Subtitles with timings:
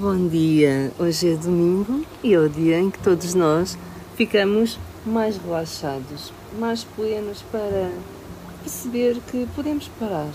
[0.00, 0.92] Bom dia!
[0.96, 3.76] Hoje é domingo e é o dia em que todos nós
[4.14, 7.90] ficamos mais relaxados, mais plenos para
[8.62, 10.30] perceber que podemos parar.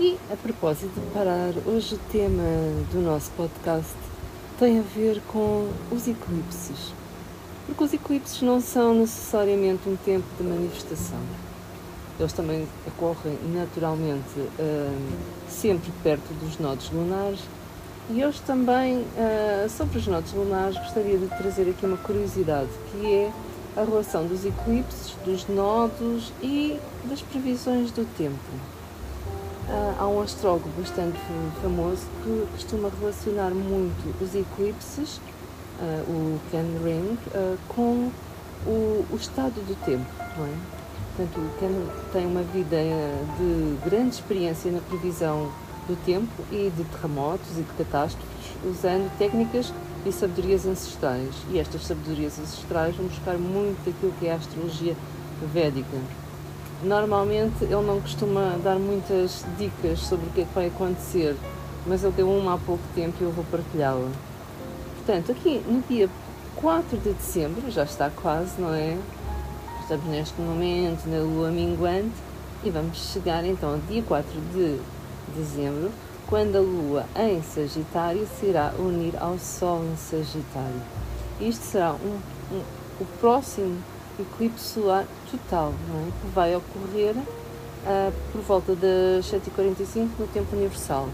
[0.00, 2.42] E a propósito de parar, hoje o tema
[2.90, 3.92] do nosso podcast
[4.58, 6.94] tem a ver com os eclipses.
[7.66, 11.20] Porque os eclipses não são necessariamente um tempo de manifestação.
[12.18, 15.10] Eles também ocorrem naturalmente hum,
[15.46, 17.40] sempre perto dos nodos lunares
[18.08, 23.12] e hoje também, uh, sobre os nodos lunares, gostaria de trazer aqui uma curiosidade, que
[23.12, 23.32] é
[23.76, 28.36] a relação dos eclipses, dos nodos e das previsões do tempo.
[29.68, 31.18] Uh, há um astrólogo bastante
[31.60, 35.16] famoso que costuma relacionar muito os eclipses,
[35.80, 37.18] uh, o Ken Ring,
[37.68, 38.12] com
[38.64, 40.06] o, o, estado do tempo.
[40.38, 40.52] Não é?
[41.16, 41.72] Portanto, o Ken
[42.12, 42.76] tem uma vida
[43.36, 45.50] de grande experiência na previsão
[45.86, 49.72] do tempo e de terremotos e de catástrofes, usando técnicas
[50.04, 51.34] e sabedorias ancestrais.
[51.50, 54.96] E estas sabedorias ancestrais vão buscar muito daquilo que é a astrologia
[55.52, 55.96] védica.
[56.82, 61.36] Normalmente ele não costuma dar muitas dicas sobre o que é que vai acontecer,
[61.86, 64.10] mas ele deu uma há pouco tempo e eu vou partilhá-la.
[64.96, 66.08] Portanto, aqui no dia
[66.56, 68.96] 4 de dezembro, já está quase, não é?
[69.80, 72.16] Estamos neste momento na lua minguante
[72.64, 74.80] e vamos chegar então ao dia 4 de
[75.34, 75.90] dezembro,
[76.26, 80.82] quando a Lua em Sagitário se irá unir ao Sol em Sagitário.
[81.40, 82.18] Isto será um,
[82.52, 82.62] um,
[83.00, 83.78] o próximo
[84.18, 86.10] eclipse solar total, é?
[86.20, 91.08] que vai ocorrer uh, por volta das 7h45 no tempo universal.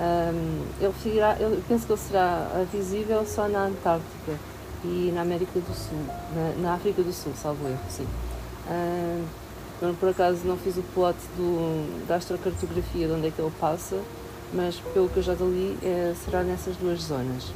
[0.00, 4.38] Um, ele irá, eu penso que ele será visível só na Antártica
[4.84, 5.98] e na América do Sul,
[6.34, 8.06] na, na África do Sul, salvo erro, sim.
[8.68, 9.24] Uh,
[10.00, 13.96] por acaso não fiz o plot do, da astrocartografia de onde é que ele passa,
[14.52, 17.52] mas pelo que eu já li é, será nessas duas zonas.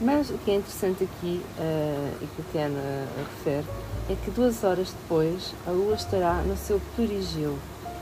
[0.00, 3.66] Mas o que é interessante aqui uh, e que o uh, refere
[4.10, 7.56] é que duas horas depois a Lua estará no seu perigeu,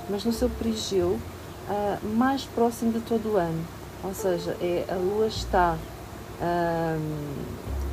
[0.08, 1.18] mas no seu perigeu
[1.68, 3.62] uh, mais próximo de todo o ano.
[4.02, 5.76] Ou seja, é, a Lua está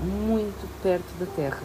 [0.02, 1.62] muito perto da Terra.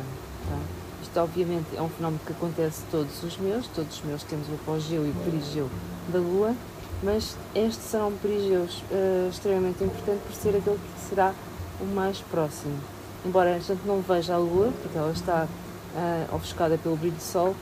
[0.51, 0.84] Tá?
[1.15, 4.55] Isto, obviamente, é um fenómeno que acontece todos os meses, todos os meses temos o
[4.55, 5.71] apogeu e o perigeu
[6.09, 6.57] da Lua,
[7.05, 11.33] mas estes serão perigeus uh, extremamente importantes por ser aquele que será
[11.81, 12.77] o mais próximo.
[13.25, 17.23] Embora a gente não veja a Lua, porque ela está uh, ofuscada pelo brilho do
[17.23, 17.55] Sol,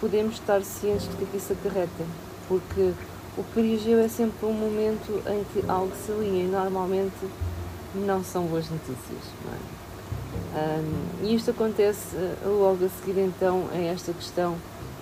[0.00, 2.04] podemos estar cientes do que, que isso acarreta,
[2.48, 2.94] porque
[3.38, 7.28] o perigeu é sempre um momento em que algo se alinha e normalmente
[7.94, 9.22] não são boas notícias.
[9.46, 9.81] Não é?
[10.54, 14.56] Um, e isto acontece uh, logo a seguir então a esta questão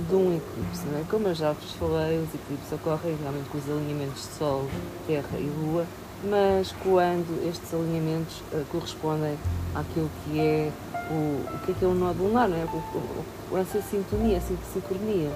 [0.08, 0.86] de um eclipse.
[0.86, 1.04] Não é?
[1.10, 4.66] Como eu já vos falei, os eclipses ocorrem realmente com os alinhamentos de Sol,
[5.06, 5.84] Terra e Lua,
[6.24, 9.36] mas quando estes alinhamentos uh, correspondem
[9.74, 10.70] àquilo que é
[11.10, 12.64] o, o que é, que é o nó lunar, não é?
[12.64, 15.32] O, o, essa sintonia, essa sincronia.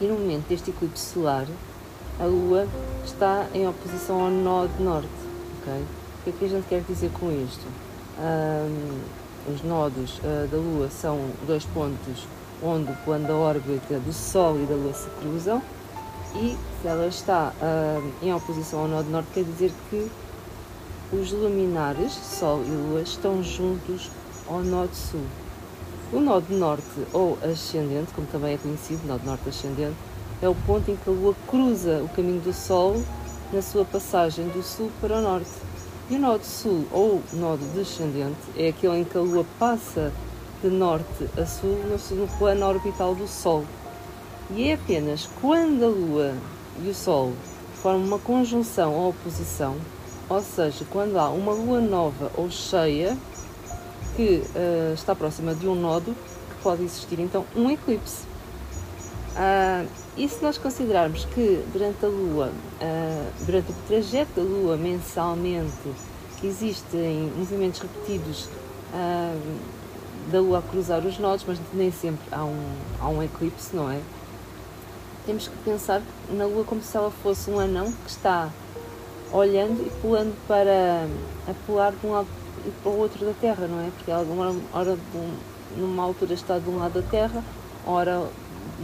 [0.00, 1.46] E no momento deste eclipse solar,
[2.20, 2.66] a Lua
[3.04, 5.08] está em oposição ao nó de norte.
[5.62, 5.82] Okay?
[5.82, 7.66] O que é que a gente quer dizer com isto?
[8.18, 9.00] Um,
[9.52, 12.26] os nodos uh, da Lua são dois pontos
[12.62, 15.62] onde o plano da órbita do Sol e da Lua se cruzam
[16.34, 17.52] e se ela está
[18.22, 20.10] em oposição ao nó norte quer dizer que
[21.12, 24.10] os luminares, Sol e Lua, estão juntos
[24.48, 25.20] ao nó sul.
[26.10, 29.96] O nó norte ou ascendente, como também é conhecido, nó norte ascendente,
[30.40, 33.02] é o ponto em que a Lua cruza o caminho do Sol
[33.52, 35.50] na sua passagem do sul para o norte.
[36.10, 40.12] E o nodo sul ou nodo descendente é aquele em que a Lua passa
[40.62, 41.78] de norte a sul
[42.10, 43.64] no plano orbital do Sol.
[44.50, 46.34] E é apenas quando a Lua
[46.82, 47.32] e o Sol
[47.82, 49.76] formam uma conjunção ou oposição,
[50.28, 53.16] ou seja, quando há uma Lua nova ou cheia
[54.16, 56.14] que uh, está próxima de um nodo,
[56.48, 58.31] que pode existir então um eclipse.
[59.32, 64.76] Uh, e se nós considerarmos que durante a Lua, uh, durante o trajeto da Lua
[64.76, 65.72] mensalmente,
[66.44, 68.44] existem movimentos repetidos
[68.92, 69.40] uh,
[70.30, 73.90] da Lua a cruzar os nodos, mas nem sempre há um, há um eclipse, não
[73.90, 74.00] é?
[75.24, 78.50] Temos que pensar na Lua como se ela fosse um anão que está
[79.32, 81.06] olhando e pulando para
[81.48, 82.28] a pular de um lado
[82.66, 83.90] e para o outro da Terra, não é?
[83.96, 84.98] Porque ela, uma hora,
[85.74, 87.42] numa altura está de um lado da Terra,
[87.86, 88.28] ora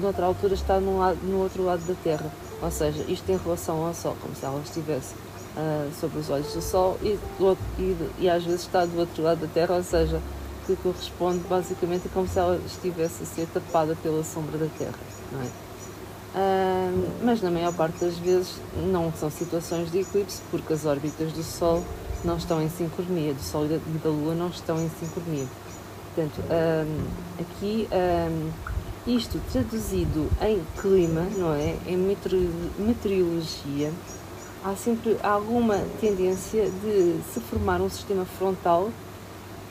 [0.00, 2.30] noutra altura está no, lado, no outro lado da Terra.
[2.60, 5.14] Ou seja, isto em relação ao Sol, como se ela estivesse
[5.56, 9.22] uh, sobre os olhos do Sol e, outro, e, e, às vezes está do outro
[9.22, 10.20] lado da Terra, ou seja,
[10.66, 14.98] que corresponde basicamente a como se ela estivesse a ser tapada pela sombra da Terra.
[15.32, 15.68] Não é?
[16.34, 18.56] Uh, mas na maior parte das vezes
[18.92, 21.82] não são situações de eclipse, porque as órbitas do Sol
[22.24, 25.46] não estão em sincronia, do Sol e da Lua não estão em sincronia.
[26.14, 27.88] Portanto, um, aqui
[29.08, 31.76] isto traduzido em clima, não é?
[31.86, 33.90] Em meteorologia,
[34.62, 38.90] há sempre alguma tendência de se formar um sistema frontal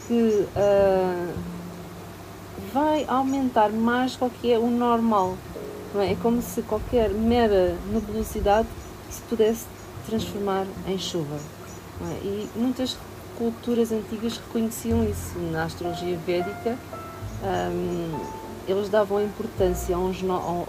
[0.07, 1.33] que uh,
[2.73, 5.37] vai aumentar mais do que é o normal.
[5.93, 6.13] Não é?
[6.13, 8.67] é como se qualquer mera nebulosidade
[9.09, 9.65] se pudesse
[10.07, 11.37] transformar em chuva.
[12.01, 12.25] É?
[12.25, 12.97] E muitas
[13.37, 16.77] culturas antigas reconheciam isso na astrologia védica.
[17.43, 20.17] Um, eles davam importância aos,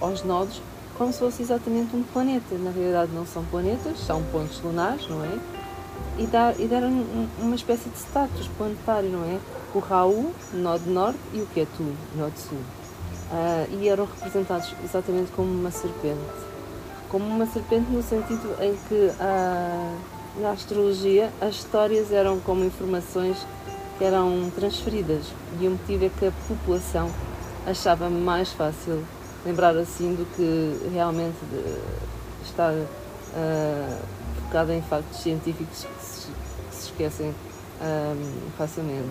[0.00, 0.62] aos nodos
[0.98, 2.58] como se fosse exatamente um planeta.
[2.58, 5.38] Na realidade, não são planetas, são pontos lunares, não é?
[6.18, 6.90] E, e deram
[7.38, 9.38] uma espécie de status planetário, não é?
[9.72, 12.58] O Raul, nó norte, e o Ketu, nó sul.
[13.30, 16.18] Uh, e eram representados exatamente como uma serpente.
[17.08, 23.46] Como uma serpente no sentido em que uh, na astrologia as histórias eram como informações
[23.98, 25.26] que eram transferidas
[25.60, 27.10] e o motivo é que a população
[27.70, 29.04] achava mais fácil
[29.44, 31.36] lembrar assim do que realmente
[32.44, 33.98] estar uh,
[34.42, 37.34] focada em factos científicos que se, que se esquecem
[37.80, 39.08] um, facilmente.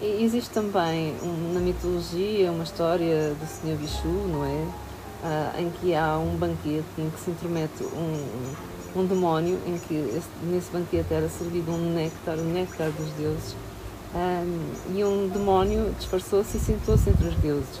[0.00, 4.84] E existe também um, na mitologia uma história do Senhor Vishu, não é?
[5.24, 9.94] Uh, em que há um banquete em que se intromete um, um demónio, em que
[9.94, 13.56] esse, nesse banquete era servido um néctar, o néctar dos deuses,
[14.14, 17.80] um, e um demónio disfarçou-se e sentou-se entre os deuses.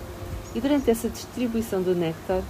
[0.54, 2.42] E durante essa distribuição do néctar,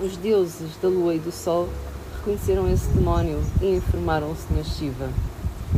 [0.00, 1.68] os deuses da lua e do sol
[2.16, 5.08] reconheceram esse demónio e informaram o Senhor Shiva.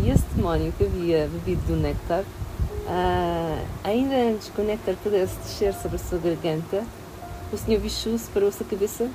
[0.03, 5.37] E esse demónio que havia bebido do néctar, uh, ainda antes que o néctar pudesse
[5.37, 6.85] descer sobre a sua garganta,
[7.53, 9.09] o Senhor Vishu separou-se a cabeça,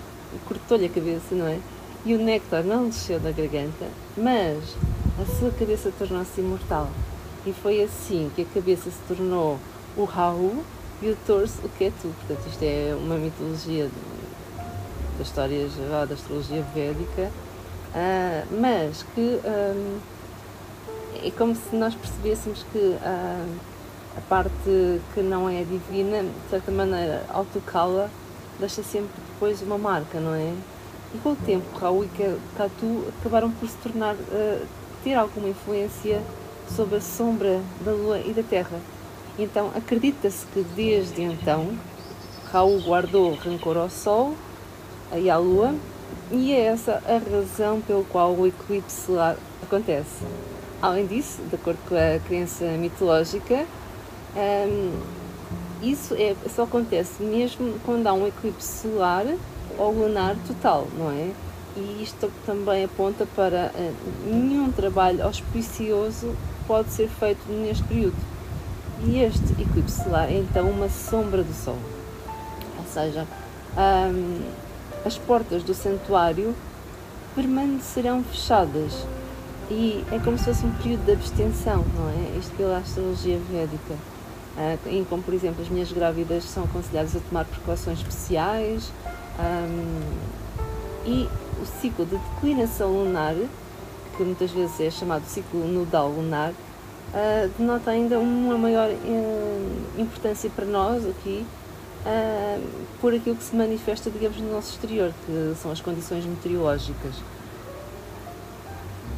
[0.45, 1.59] cortou-lhe a cabeça, não é?
[2.05, 3.87] E o néctar não desceu da garganta,
[4.17, 4.75] mas
[5.21, 6.89] a sua cabeça tornou-se imortal.
[7.45, 9.59] E foi assim que a cabeça se tornou
[9.97, 10.63] o Rahu
[11.01, 11.91] e o torso, o que é?
[11.91, 13.89] Portanto, isto é uma mitologia
[15.17, 17.29] das histórias da astrologia védica,
[17.93, 19.99] uh, mas que um,
[21.21, 23.59] é como se nós percebêssemos que uh,
[24.17, 28.09] a parte que não é divina, de certa maneira, ao tocá-la,
[28.59, 30.53] deixa sempre depois uma marca, não é?
[31.13, 32.09] E com o tempo, Raul e
[32.55, 34.65] Catu acabaram por se tornar, uh,
[35.03, 36.21] ter alguma influência
[36.69, 38.79] sobre a sombra da Lua e da Terra.
[39.37, 41.77] Então acredita-se que desde então
[42.51, 44.35] Raul guardou rancor ao Sol
[45.15, 45.73] e à Lua,
[46.31, 50.23] e é essa a razão pela qual o eclipse solar acontece.
[50.81, 53.65] Além disso, de acordo com a crença mitológica,
[54.35, 54.91] um,
[55.81, 59.25] isso é, só acontece mesmo quando há um eclipse solar
[59.77, 61.31] ou lunar total, não é?
[61.75, 63.93] E isto também aponta para uh,
[64.25, 66.35] nenhum trabalho auspicioso
[66.67, 68.15] pode ser feito neste período.
[69.05, 71.77] E este eclipse solar é então uma sombra do Sol.
[72.77, 73.27] Ou seja,
[73.77, 74.41] um,
[75.05, 76.55] as portas do santuário
[77.35, 79.05] permanecerão fechadas
[79.69, 82.37] e é como se fosse um período de abstenção, não é?
[82.37, 83.95] Isto pela astrologia védica.
[84.55, 88.91] Uh, em como, por exemplo, as mulheres grávidas são aconselhadas a tomar precauções especiais
[89.39, 90.01] um,
[91.05, 91.27] e
[91.61, 93.35] o ciclo de declinação lunar,
[94.15, 100.49] que muitas vezes é chamado ciclo nodal lunar, uh, denota ainda uma maior uh, importância
[100.49, 101.45] para nós aqui
[102.05, 102.63] uh,
[102.99, 107.15] por aquilo que se manifesta, digamos, no nosso exterior, que são as condições meteorológicas.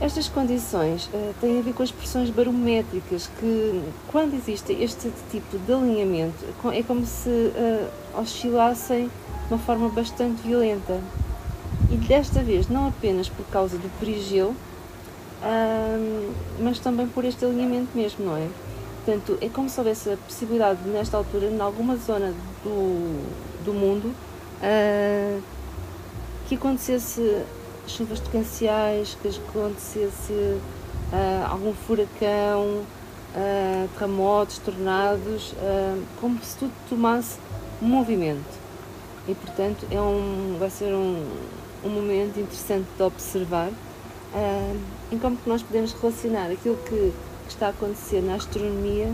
[0.02, 5.58] Estas condições uh, têm a ver com as pressões barométricas, que quando existe este tipo
[5.58, 9.10] de alinhamento, é como se uh, oscilassem
[9.48, 11.00] de uma forma bastante violenta.
[11.90, 14.54] E desta vez, não apenas por causa do perigeu,
[15.44, 18.48] um, mas também por este alinhamento mesmo, não é?
[19.06, 23.24] Portanto, é como se houvesse a possibilidade, nesta altura, em alguma zona do,
[23.64, 25.42] do mundo, uh,
[26.48, 27.44] que acontecesse
[27.88, 32.84] chuvas torrenciais, que acontecesse uh, algum furacão,
[33.36, 35.54] uh, terremotos, tornados,
[36.20, 37.38] como se tudo tomasse
[37.80, 38.66] movimento.
[39.28, 41.24] E, portanto, é um, vai ser um,
[41.84, 43.70] um momento interessante de observar
[44.36, 44.80] uh,
[45.12, 47.14] em como que nós podemos relacionar aquilo que
[47.48, 49.12] está a acontecer na astronomia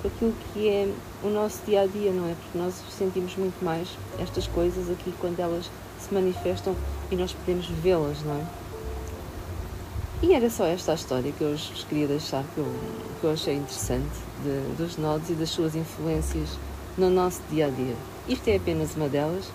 [0.00, 2.34] com aquilo que é o nosso dia a dia, não é?
[2.34, 3.88] Porque nós sentimos muito mais
[4.18, 6.74] estas coisas aqui quando elas se manifestam
[7.10, 8.46] e nós podemos vê-las, não é?
[10.22, 12.66] E era só esta a história que eu vos queria deixar, que eu,
[13.20, 14.10] que eu achei interessante,
[14.42, 16.48] de, dos nodos e das suas influências
[16.96, 17.94] no nosso dia a dia.
[18.28, 19.50] Isto é apenas uma delas,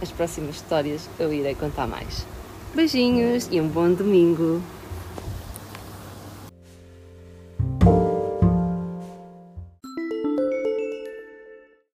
[0.00, 2.26] as próximas histórias eu irei contar mais.
[2.76, 4.60] Beijinhos e um bom domingo!